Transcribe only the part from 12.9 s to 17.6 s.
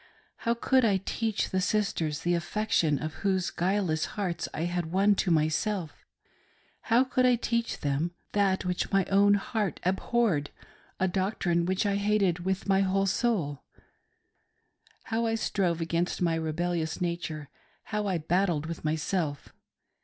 9oul! How I strove against my rebellious nature: